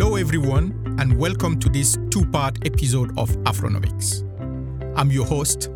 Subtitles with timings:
[0.00, 4.22] Hello, everyone, and welcome to this two part episode of Afronomics.
[4.96, 5.70] I'm your host,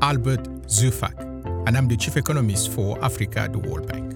[0.00, 1.20] Albert Zeufack,
[1.66, 4.12] and I'm the Chief Economist for Africa at the World Bank.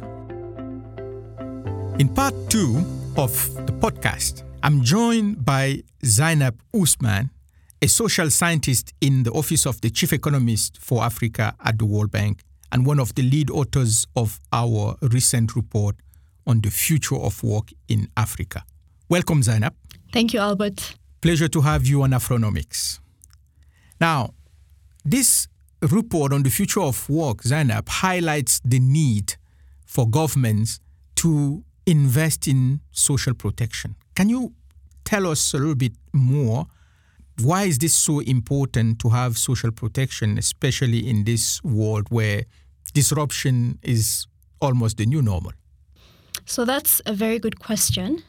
[2.00, 2.78] In part two
[3.18, 3.30] of
[3.66, 7.28] the podcast, I'm joined by Zainab Usman,
[7.82, 12.10] a social scientist in the Office of the Chief Economist for Africa at the World
[12.10, 15.96] Bank, and one of the lead authors of our recent report
[16.46, 18.64] on the future of work in Africa.
[19.10, 19.74] Welcome, Zainab.
[20.12, 20.94] Thank you, Albert.
[21.20, 23.00] Pleasure to have you on Afronomics.
[24.00, 24.34] Now,
[25.04, 25.48] this
[25.82, 29.34] report on the future of work, Zainab, highlights the need
[29.84, 30.78] for governments
[31.16, 33.96] to invest in social protection.
[34.14, 34.52] Can you
[35.04, 36.66] tell us a little bit more?
[37.42, 42.44] Why is this so important to have social protection, especially in this world where
[42.94, 44.28] disruption is
[44.60, 45.52] almost the new normal?
[46.46, 48.22] So that's a very good question.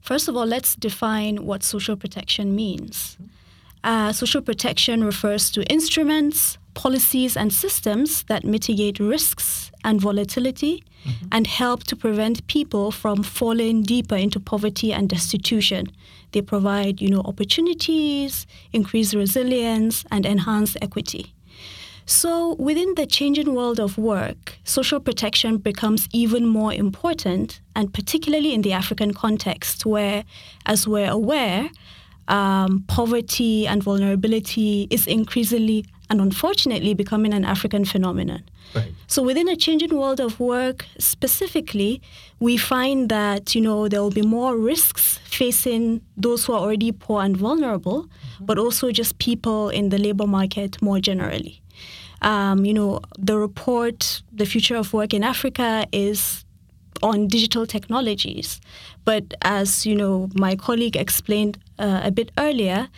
[0.00, 3.16] First of all, let's define what social protection means.
[3.84, 11.26] Uh, social protection refers to instruments, policies, and systems that mitigate risks and volatility mm-hmm.
[11.32, 15.86] and help to prevent people from falling deeper into poverty and destitution.
[16.32, 21.34] They provide, you know, opportunities, increase resilience, and enhance equity.
[22.08, 28.54] So, within the changing world of work, social protection becomes even more important, and particularly
[28.54, 30.24] in the African context, where,
[30.64, 31.68] as we're aware,
[32.26, 38.42] um, poverty and vulnerability is increasingly and unfortunately becoming an African phenomenon.
[38.74, 38.94] Right.
[39.06, 42.00] So within a changing world of work specifically,
[42.40, 46.90] we find that you know there will be more risks facing those who are already
[46.90, 48.46] poor and vulnerable, mm-hmm.
[48.46, 51.60] but also just people in the labor market more generally.
[52.22, 56.44] Um, you know, the report, The Future of Work in Africa, is
[57.02, 58.60] on digital technologies.
[59.04, 62.88] But as you know, my colleague explained uh, a bit earlier,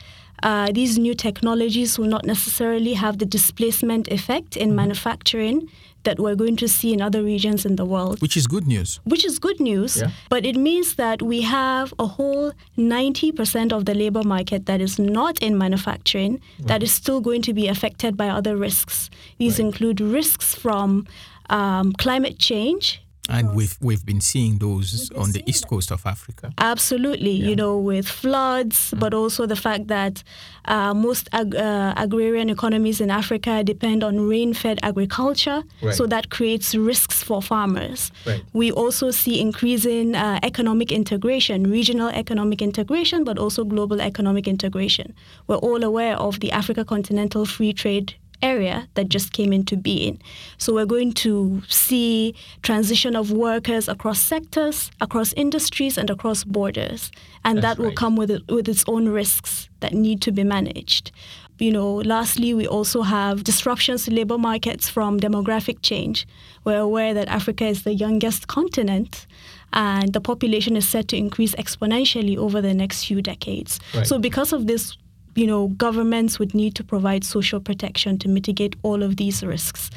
[0.42, 4.76] uh, these new technologies will not necessarily have the displacement effect in mm-hmm.
[4.76, 5.68] manufacturing
[6.04, 8.20] that we're going to see in other regions in the world.
[8.22, 9.00] Which is good news.
[9.04, 9.98] Which is good news.
[9.98, 10.10] Yeah.
[10.30, 14.98] But it means that we have a whole 90% of the labor market that is
[14.98, 16.68] not in manufacturing right.
[16.68, 19.10] that is still going to be affected by other risks.
[19.38, 19.66] These right.
[19.66, 21.06] include risks from
[21.50, 26.52] um, climate change, and we've we've been seeing those on the east coast of Africa.
[26.58, 27.48] Absolutely, yeah.
[27.48, 29.00] you know, with floods, mm.
[29.00, 30.22] but also the fact that
[30.66, 35.94] uh, most ag- uh, agrarian economies in Africa depend on rain-fed agriculture, right.
[35.94, 38.12] so that creates risks for farmers.
[38.26, 38.42] Right.
[38.52, 45.14] We also see increasing uh, economic integration, regional economic integration, but also global economic integration.
[45.46, 50.20] We're all aware of the Africa Continental Free Trade area that just came into being.
[50.58, 57.10] So we're going to see transition of workers across sectors, across industries, and across borders,
[57.44, 57.96] and That's that will right.
[57.96, 61.12] come with it, with its own risks that need to be managed.
[61.58, 66.26] You know, lastly, we also have disruptions to labor markets from demographic change.
[66.64, 69.26] We're aware that Africa is the youngest continent
[69.72, 73.78] and the population is set to increase exponentially over the next few decades.
[73.94, 74.06] Right.
[74.06, 74.96] So, because of this,
[75.40, 79.90] you know, governments would need to provide social protection to mitigate all of these risks.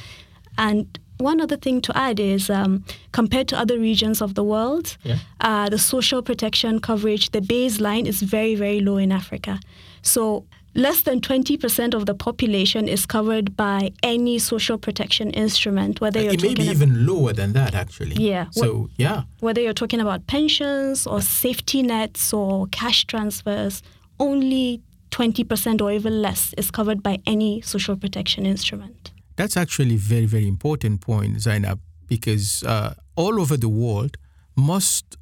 [0.58, 4.96] And one other thing to add is um, compared to other regions of the world,
[5.04, 5.18] yeah.
[5.42, 9.60] uh, the social protection coverage, the baseline is very, very low in Africa.
[10.02, 10.46] So
[10.76, 16.34] less than 20% of the population is covered by any social protection instrument whether you're
[16.34, 20.26] it may be even lower than that actually yeah so yeah whether you're talking about
[20.26, 23.84] pensions or safety nets or cash transfers
[24.20, 24.82] only
[25.14, 29.12] 20% or even less is covered by any social protection instrument.
[29.36, 34.18] That's actually a very, very important point, Zainab, because uh, all over the world,
[34.56, 35.18] most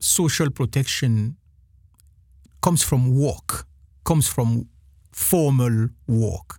[0.00, 1.36] social protection
[2.62, 3.64] comes from work,
[4.04, 4.68] comes from
[5.12, 6.58] formal work.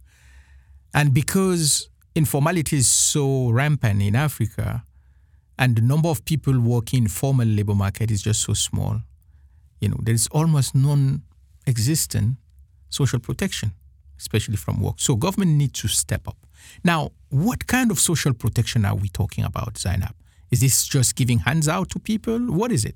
[0.94, 4.86] And because informality is so rampant in Africa,
[5.58, 9.02] and the number of people working in formal labor market is just so small,
[9.82, 12.38] you know, there is almost non-existent
[12.90, 13.72] social protection,
[14.18, 14.96] especially from work.
[14.98, 16.38] So government needs to step up.
[16.84, 20.16] Now, what kind of social protection are we talking about, Zainab?
[20.52, 22.40] Is this just giving hands out to people?
[22.40, 22.96] What is it?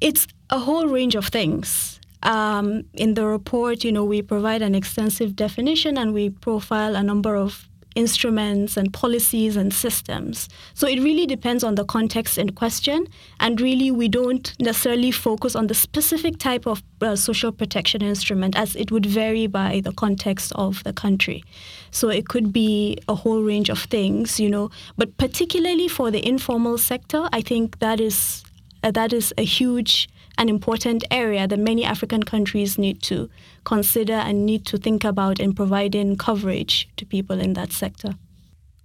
[0.00, 2.00] It's a whole range of things.
[2.22, 7.02] Um, in the report, you know, we provide an extensive definition and we profile a
[7.02, 10.48] number of instruments and policies and systems.
[10.74, 13.08] So it really depends on the context in question.
[13.40, 18.56] And really, we don't necessarily focus on the specific type of uh, social protection instrument
[18.56, 21.42] as it would vary by the context of the country.
[21.90, 24.70] So it could be a whole range of things, you know.
[24.96, 28.44] But particularly for the informal sector, I think that is
[28.84, 30.08] uh, that is a huge
[30.38, 33.28] and important area that many African countries need to
[33.64, 38.14] consider and need to think about in providing coverage to people in that sector.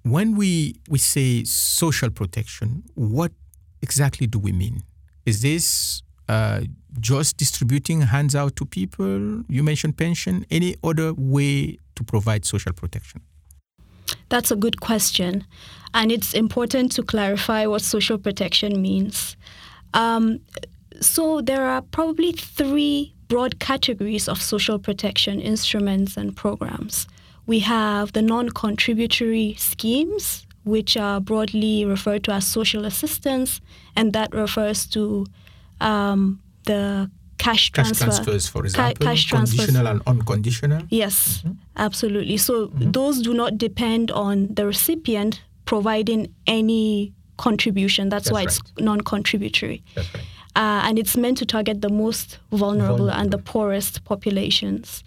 [0.02, 3.32] When we, we say social protection, what
[3.82, 4.84] exactly do we mean?
[5.26, 6.62] Is this uh,
[7.00, 9.44] just distributing hands out to people?
[9.48, 10.46] You mentioned pension.
[10.50, 13.22] Any other way to provide social protection?
[14.30, 15.46] That's a good question.
[15.94, 19.38] And it's important to clarify what social protection means.
[19.94, 20.40] Um,
[21.06, 27.08] so, there are probably three broad categories of social protection instruments and programs.
[27.46, 33.60] We have the non contributory schemes, which are broadly referred to as social assistance,
[33.96, 35.26] and that refers to
[35.82, 39.60] um, the cash, Cash transfers, for Ca- example, cash transfers.
[39.66, 40.84] conditional and unconditional.
[40.90, 41.44] Yes,
[41.76, 42.38] absolutely.
[42.38, 48.10] So those do not depend on the recipient providing any contribution.
[48.10, 49.84] That's, That's why it's non-contributory.
[49.96, 50.24] That's right.
[50.56, 55.04] Uh, and it's meant to target the most vulnerable, and the poorest populations.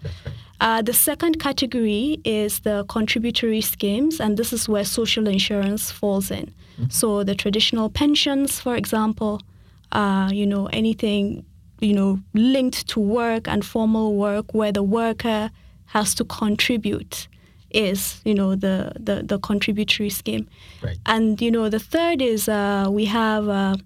[0.60, 6.31] Uh, the second category is the contributory schemes, and this is where social insurance falls
[6.31, 6.52] in.
[6.88, 9.40] So the traditional pensions, for example,
[9.93, 11.44] uh, you know, anything,
[11.81, 15.50] you know, linked to work and formal work where the worker
[15.87, 17.28] has to contribute
[17.70, 20.49] is, you know, the, the, the contributory scheme.
[20.82, 20.99] Right.
[21.06, 23.76] And, you know, the third is uh, we have uh,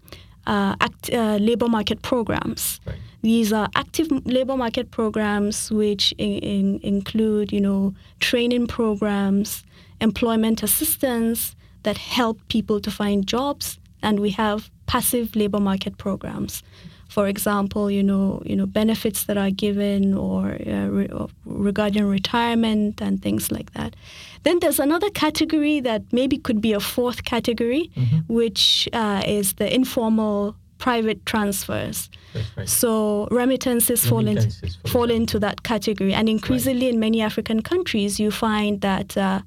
[0.81, 2.81] act, uh, labor market programs.
[2.87, 2.97] Right.
[3.23, 9.65] These are active labor market programs which in, in, include, you know, training programs,
[10.01, 16.63] employment assistance that help people to find jobs, and we have passive labor market programs.
[17.11, 20.43] For example, you know, you know, benefits that are given or,
[20.75, 23.97] uh, re- or regarding retirement and things like that.
[24.45, 27.91] Then there's another category that maybe could be a fourth category,
[28.29, 32.09] which uh, is the informal private transfers.
[32.57, 32.69] Right.
[32.69, 34.49] So remittances, fall, into,
[34.87, 36.15] fall into that category.
[36.15, 39.41] And increasingly in many African countries, you find that uh,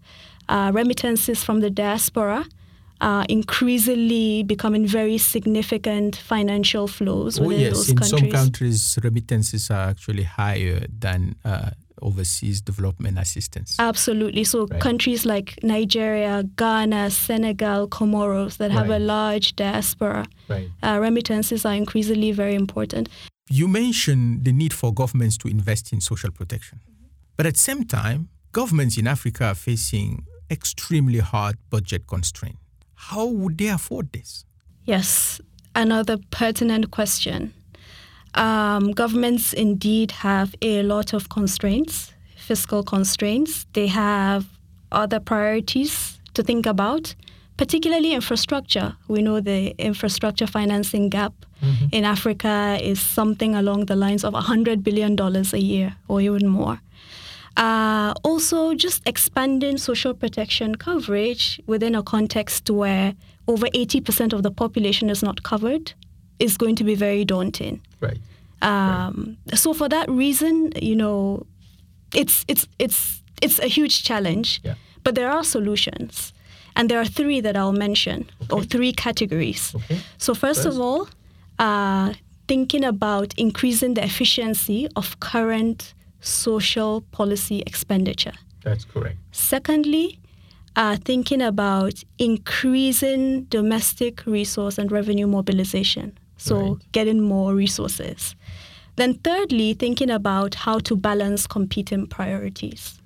[0.49, 2.45] uh, remittances from the diaspora
[3.01, 7.73] are increasingly becoming very significant financial flows within Oh, yes.
[7.73, 8.19] those In countries.
[8.21, 13.75] some countries, remittances are actually higher than uh, overseas development assistance.
[13.79, 14.43] Absolutely.
[14.43, 14.81] So Right.
[14.81, 20.69] countries like Nigeria, Ghana, Senegal, Comoros that have a large diaspora, right.
[20.81, 23.09] uh, remittances are increasingly very important.
[23.49, 26.79] You mentioned the need for governments to invest in social protection.
[27.37, 32.59] But at the same time, governments in Africa are facing extremely hard budget constraints.
[33.09, 34.45] How would they afford this?
[34.85, 35.41] Yes,
[35.75, 37.53] another pertinent question.
[38.35, 43.65] Um, governments indeed have a lot of constraints, fiscal constraints.
[43.73, 44.45] They have
[44.91, 47.15] other priorities to think about,
[47.57, 48.95] particularly infrastructure.
[49.07, 51.33] We know the infrastructure financing gap
[51.91, 56.81] in Africa is something along the lines of $100 billion a year or even more.
[57.57, 63.13] Uh, also, just expanding social protection coverage within a context where
[63.47, 65.93] over 80% of the population is not covered
[66.39, 67.79] is going to be very daunting.
[67.99, 68.17] Right.
[68.61, 71.45] Um, So, for that reason, you know,
[72.15, 74.75] it's it's it's it's a huge challenge, Yeah.
[75.03, 76.33] but there are solutions,
[76.75, 79.73] and there are three that I'll mention, or three categories.
[79.75, 79.99] Okay.
[80.17, 80.67] So first, First.
[80.77, 81.07] of all,
[81.59, 82.13] uh,
[82.47, 88.33] thinking about increasing the efficiency of current social policy expenditure.
[88.63, 89.17] That's correct.
[89.31, 90.19] Secondly,
[90.75, 96.17] uh, thinking about increasing domestic resource and revenue mobilization.
[96.37, 96.91] So Right.
[96.91, 98.35] getting more resources.
[98.95, 102.99] Then thirdly, thinking about how to balance competing priorities.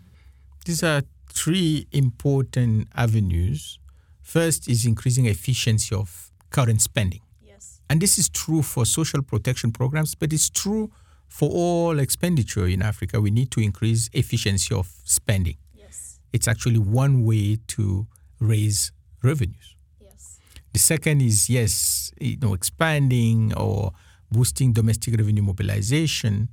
[0.65, 3.79] These are three important avenues.
[4.21, 7.21] First is increasing efficiency of current spending.
[7.45, 7.79] Yes.
[7.89, 10.91] And this is true for social protection programs, but it's true
[11.27, 13.21] for all expenditure in Africa.
[13.21, 15.57] We need to increase efficiency of spending.
[15.75, 16.19] Yes.
[16.33, 18.07] It's actually one way to
[18.39, 18.91] raise
[19.23, 19.75] revenues.
[19.99, 20.39] Yes.
[20.73, 23.91] The second is yes, you know, expanding or
[24.31, 26.49] boosting domestic revenue mobilization,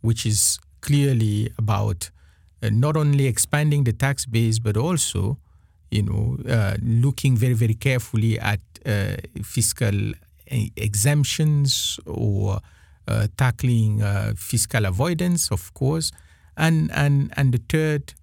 [0.00, 2.10] which is clearly about
[2.62, 5.38] uh, not only expanding the tax base but also,
[5.90, 12.60] you know, uh, looking very very carefully at uh, fiscal uh, exemptions or
[13.08, 16.12] uh, tackling uh, fiscal avoidance, of course,
[16.56, 18.14] and and and the third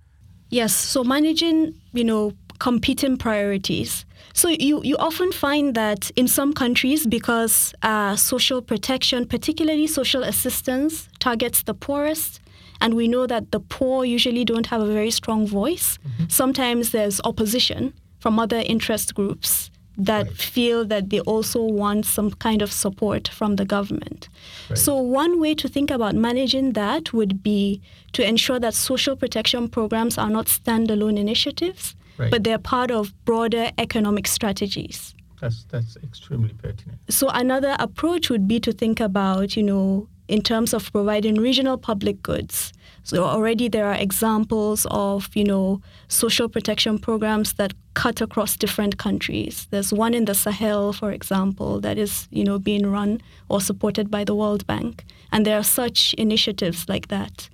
[0.49, 4.05] Yes, so managing, you know, competing priorities.
[4.33, 10.23] So you, you often find that in some countries, because uh, social protection, particularly social
[10.23, 12.39] assistance, targets the poorest,
[12.81, 15.99] and we know that the poor usually don't have a very strong voice.
[16.29, 19.69] Sometimes there's opposition from other interest groups
[19.99, 20.37] that Right.
[20.37, 24.29] feel that they also want some kind of support from the government.
[24.69, 24.77] Right.
[24.79, 27.81] So, one way to think about managing that would be
[28.13, 32.31] to ensure that social protection programs are not standalone initiatives, Right.
[32.31, 35.13] but they're part of broader economic strategies.
[35.41, 36.97] That's that's extremely pertinent.
[37.09, 41.77] So another approach would be to think about, you know, in terms of providing regional
[41.77, 42.71] public goods.
[43.03, 48.97] So already there are examples of, you know, social protection programs that cut across different
[48.97, 49.67] countries.
[49.71, 54.09] There's one in the Sahel, for example, that is, you know, being run or supported
[54.09, 55.03] by the World Bank.
[55.33, 57.49] And there are such initiatives like that.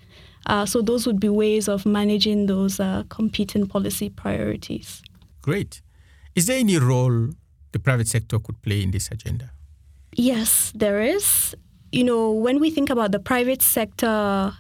[0.46, 5.02] Uh, so those would be ways of managing those uh, competing policy priorities.
[5.42, 5.82] Great.
[6.36, 7.30] Is there any role
[7.72, 9.52] the private sector could play in this agenda?
[10.16, 11.56] Yes, there is.
[11.92, 14.54] You know, when we think about the private sector,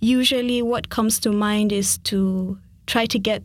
[0.00, 3.42] usually what comes to mind is to try to get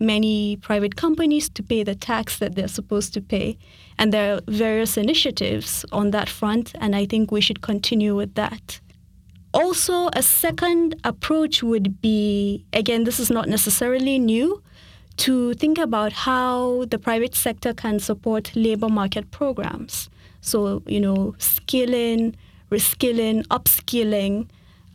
[0.00, 3.58] many private companies to pay the tax that they're supposed to pay.
[3.98, 8.34] And there are various initiatives on that front, and I think we should continue with
[8.34, 8.80] that.
[9.54, 14.62] Also, a second approach would be again, this is not necessarily new,
[15.18, 20.08] to think about how the private sector can support labor market programs.
[20.40, 22.36] So, you know, skilling,
[22.70, 24.48] reskilling, upskilling,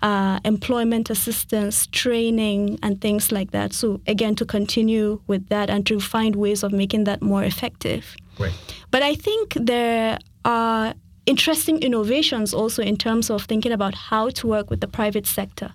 [0.04, 3.74] uh, employment assistance, training, and things like that.
[3.74, 8.16] So, again, to continue with that and to find ways of making that more effective.
[8.38, 8.54] Right.
[8.92, 10.94] But I think there are
[11.26, 15.74] interesting innovations also in terms of thinking about how to work with the private sector.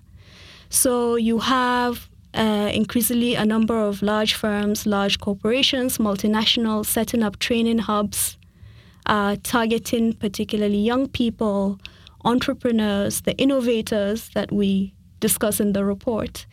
[0.69, 7.39] So you have uh, increasingly a number of large firms, large corporations, multinationals setting up
[7.39, 8.37] training hubs,
[9.07, 11.79] uh, targeting particularly young people,
[12.25, 16.45] entrepreneurs, the innovators that we discuss in the report.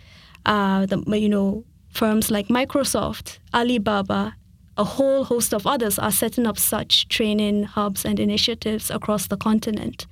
[0.45, 4.37] Uh, the, you know, firms like Microsoft, Alibaba,
[4.77, 9.37] a whole host of others are setting up such training hubs and initiatives across the
[9.37, 10.07] continent.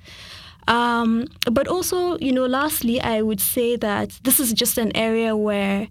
[0.66, 5.36] Um, but also, you know, lastly, I would say that this is just an area
[5.36, 5.88] where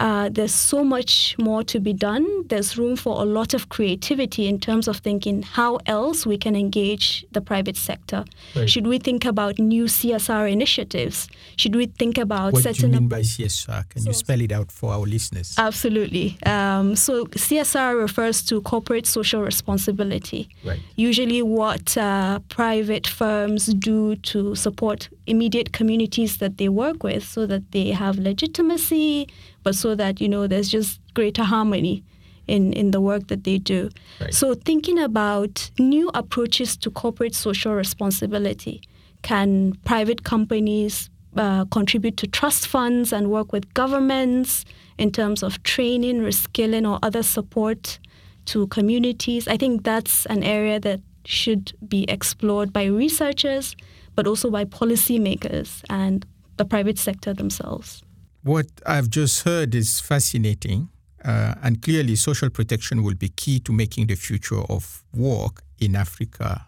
[0.00, 2.26] uh, there's so much more to be done.
[2.48, 6.56] There's room for a lot of creativity in terms of thinking how else we can
[6.56, 8.24] engage the private sector.
[8.56, 8.68] Right.
[8.68, 11.28] Should we think about new CSR initiatives?
[11.56, 13.88] Should we think about What do you mean up by CSR?
[13.90, 15.54] Can you spell it out for our listeners?
[15.58, 16.38] Absolutely.
[16.46, 20.48] Um, so CSR refers to corporate social responsibility.
[20.64, 20.80] right.
[20.96, 27.46] Usually, what uh, private firms do to support immediate communities that they work with, so
[27.46, 29.28] that they have legitimacy,
[29.62, 32.04] but so that you know there's just greater harmony
[32.46, 33.90] in in the work that they do.
[34.20, 34.34] Right.
[34.34, 38.82] So thinking about new approaches to corporate social responsibility,
[39.22, 44.64] can private companies uh, contribute to trust funds and work with governments
[44.98, 47.98] in terms of training, reskilling, or other support
[48.46, 49.48] to communities?
[49.48, 53.76] I think that's an area that should be explored by researchers,
[54.14, 56.26] but also by policymakers and
[56.56, 58.02] the private sector themselves.
[58.44, 60.88] What I've just heard is fascinating,
[61.24, 65.94] uh, and clearly, social protection will be key to making the future of work in
[65.94, 66.66] Africa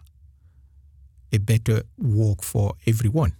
[1.33, 3.33] a better work for everyone.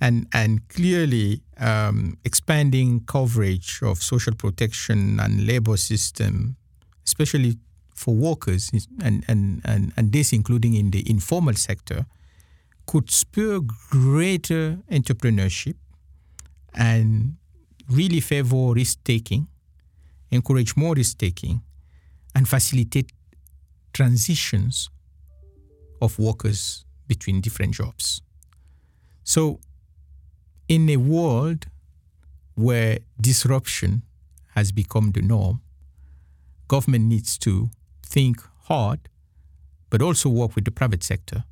[0.00, 6.54] And, and clearly, um, expanding coverage of social protection and labor system,
[7.04, 7.56] especially
[7.92, 8.70] for workers,
[9.02, 12.06] and, and, and, and this including in the informal sector,
[12.86, 15.74] could spur greater entrepreneurship
[16.74, 17.36] and
[17.88, 19.48] really favor risk taking,
[20.30, 21.62] encourage more risk taking,
[22.34, 23.12] and facilitate
[23.92, 24.88] transitions
[26.00, 28.22] of workers between different jobs.
[29.24, 29.60] So,
[30.68, 31.66] in a world
[32.54, 34.02] where disruption
[34.54, 35.60] has become the norm,
[36.68, 37.70] government needs to
[38.04, 39.00] think hard,
[39.90, 41.44] but also work with the private sector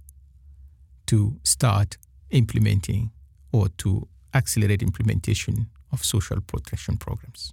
[1.06, 1.98] to start
[2.30, 3.10] implementing
[3.52, 7.52] or to accelerate implementation of social protection programs.